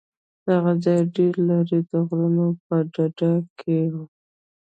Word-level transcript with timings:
دغه 0.47 0.71
ځاى 0.83 0.99
ډېر 1.15 1.33
لرې 1.49 1.79
د 1.91 1.91
غرونو 2.07 2.47
په 2.65 2.75
ډډه 2.93 3.31
کښې 3.59 3.81
و. 3.93 3.95